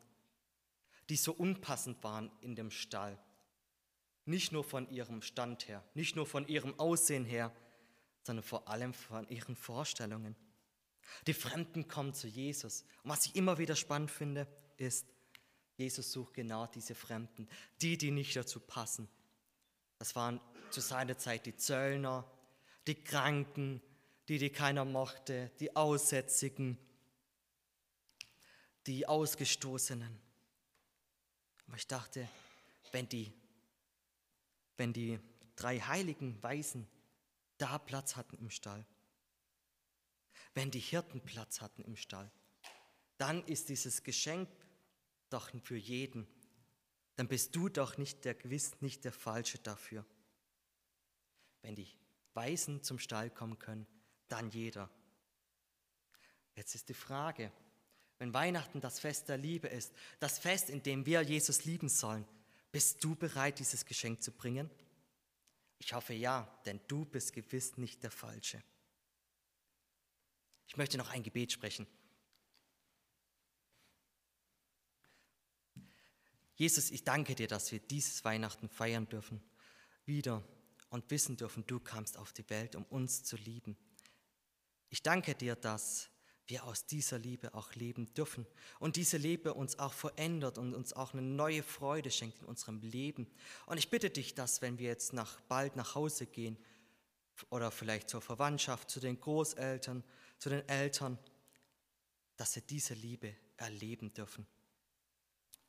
die 1.09 1.17
so 1.17 1.33
unpassend 1.33 2.03
waren 2.03 2.31
in 2.41 2.55
dem 2.55 2.71
Stall. 2.71 3.19
Nicht 4.25 4.53
nur 4.53 4.65
von 4.65 4.89
ihrem 4.91 5.23
Stand 5.23 5.69
her, 5.69 5.85
nicht 5.95 6.17
nur 6.17 6.27
von 6.27 6.47
ihrem 6.47 6.79
Aussehen 6.79 7.25
her, 7.25 7.55
sondern 8.23 8.45
vor 8.45 8.69
allem 8.69 8.95
von 8.95 9.29
ihren 9.29 9.57
Vorstellungen. 9.57 10.37
Die 11.27 11.35
Fremden 11.35 11.89
kommen 11.89 12.15
zu 12.15 12.29
Jesus. 12.29 12.85
Und 13.03 13.11
was 13.11 13.27
ich 13.27 13.35
immer 13.35 13.59
wieder 13.59 13.77
spannend 13.77 14.11
finde, 14.11 14.47
ist, 14.77 15.07
Jesus 15.77 16.13
sucht 16.13 16.35
genau 16.35 16.67
diese 16.67 16.95
Fremden, 16.95 17.49
die, 17.81 17.99
die 17.99 18.11
nicht 18.11 18.37
dazu 18.37 18.61
passen. 18.61 19.09
Das 19.99 20.15
waren 20.15 20.41
zu 20.71 20.81
seiner 20.81 21.19
Zeit 21.19 21.47
die 21.47 21.57
Zöllner, 21.57 22.31
die 22.87 22.95
Kranken, 22.95 23.83
die, 24.29 24.39
die 24.39 24.51
keiner 24.51 24.85
mochte, 24.85 25.51
die 25.61 25.75
Aussätzigen, 25.75 26.79
die 28.87 29.07
Ausgestoßenen. 29.07 30.21
Aber 31.67 31.77
ich 31.77 31.87
dachte, 31.87 32.29
wenn 32.91 33.09
die, 33.09 33.33
wenn 34.83 34.93
die 34.93 35.21
drei 35.55 35.79
heiligen 35.79 36.43
Weisen 36.43 36.89
da 37.57 37.79
Platz 37.79 38.17
hatten 38.17 38.37
im 38.39 38.51
Stall, 38.51 38.85
wenn 40.55 40.73
die 40.73 40.81
Hirten 40.81 41.21
Platz 41.21 41.61
hatten 41.61 41.83
im 41.83 41.95
Stall, 41.95 42.29
dann 43.17 43.45
ist 43.45 43.69
dieses 43.69 44.03
Geschenk 44.03 44.49
doch 45.31 45.53
für 45.63 45.77
jeden. 45.77 46.27
Dann 47.15 47.29
bist 47.29 47.55
du 47.55 47.69
doch 47.69 47.97
nicht 47.97 48.25
der 48.25 48.35
gewiss 48.35 48.73
nicht 48.81 49.05
der 49.05 49.13
Falsche 49.13 49.59
dafür. 49.59 50.05
Wenn 51.61 51.77
die 51.77 51.87
Weisen 52.35 52.83
zum 52.83 52.99
Stall 52.99 53.31
kommen 53.31 53.61
können, 53.61 53.87
dann 54.27 54.51
jeder. 54.51 54.91
Jetzt 56.57 56.75
ist 56.75 56.89
die 56.89 56.95
Frage, 56.95 57.53
wenn 58.19 58.35
Weihnachten 58.35 58.81
das 58.81 58.99
Fest 58.99 59.29
der 59.29 59.39
Liebe 59.39 59.69
ist, 59.69 59.95
das 60.19 60.41
Fest, 60.41 60.71
in 60.71 60.83
dem 60.83 61.07
wir 61.07 61.23
Jesus 61.23 61.67
lieben 61.67 61.89
sollen, 61.89 62.27
bist 62.73 63.05
du 63.05 63.15
bereit, 63.15 63.59
dieses 63.59 63.85
Geschenk 63.85 64.23
zu 64.23 64.33
bringen? 64.33 64.71
Ich 65.79 65.93
hoffe 65.93 66.15
ja, 66.15 66.49
denn 66.65 66.81
du 66.89 67.05
bist 67.05 67.33
gewiss 67.33 67.77
nicht 67.77 68.03
der 68.03 68.11
Falsche. 68.11 68.63
Ich 70.67 70.77
möchte 70.77 70.97
noch 70.97 71.11
ein 71.11 71.23
Gebet 71.23 71.53
sprechen. 71.53 71.87
Jesus, 76.55 76.91
ich 76.91 77.05
danke 77.05 77.35
dir, 77.35 77.49
dass 77.49 77.73
wir 77.73 77.81
dieses 77.81 78.25
Weihnachten 78.25 78.69
feiern 78.69 79.09
dürfen, 79.09 79.43
wieder 80.05 80.43
und 80.91 81.11
wissen 81.11 81.37
dürfen, 81.37 81.67
du 81.67 81.81
kamst 81.81 82.17
auf 82.17 82.33
die 82.33 82.49
Welt, 82.49 82.77
um 82.77 82.85
uns 82.85 83.25
zu 83.25 83.37
lieben. 83.37 83.77
Ich 84.89 85.03
danke 85.03 85.35
dir, 85.35 85.57
dass 85.57 86.12
wir 86.49 86.65
aus 86.65 86.87
dieser 86.87 87.19
Liebe 87.19 87.55
auch 87.55 87.75
leben 87.75 88.13
dürfen 88.15 88.47
und 88.79 88.97
diese 88.97 89.17
Liebe 89.17 89.55
uns 89.55 89.79
auch 89.79 89.93
verändert 89.93 90.59
und 90.59 90.75
uns 90.75 90.93
auch 90.93 91.13
eine 91.13 91.23
neue 91.23 91.63
Freude 91.63 92.11
schenkt 92.11 92.41
in 92.41 92.47
unserem 92.47 92.81
Leben. 92.81 93.27
Und 93.67 93.79
ich 93.79 93.91
bitte 93.91 94.11
dich, 94.11 94.35
dass 94.35 94.61
wenn 94.61 94.79
wir 94.79 94.89
jetzt 94.89 95.13
nach, 95.13 95.41
bald 95.43 95.77
nach 95.77 95.95
Hause 95.95 96.27
gehen 96.27 96.57
oder 97.51 97.71
vielleicht 97.71 98.11
zur 98.11 98.21
Verwandtschaft, 98.21 98.91
zu 98.91 99.01
den 99.01 99.21
Großeltern, 99.21 100.03
zu 100.39 100.51
den 100.51 100.69
Eltern, 100.69 101.19
dass 102.37 102.55
wir 102.57 102.63
diese 102.63 102.95
Liebe 102.95 103.35
erleben 103.57 104.13
dürfen. 104.13 104.47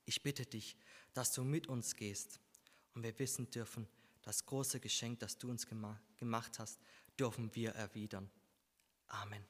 Ich 0.06 0.24
bitte 0.24 0.46
dich, 0.46 0.76
dass 1.14 1.32
du 1.32 1.44
mit 1.44 1.68
uns 1.68 1.96
gehst 1.96 2.40
und 2.94 3.04
wir 3.04 3.18
wissen 3.20 3.50
dürfen, 3.52 3.88
das 4.24 4.46
große 4.46 4.80
Geschenk, 4.80 5.20
das 5.20 5.38
du 5.38 5.50
uns 5.50 5.68
gemacht 5.68 6.60
hast, 6.60 6.80
dürfen 7.20 7.54
wir 7.56 7.72
erwidern. 7.72 8.30
Amen. 9.08 9.46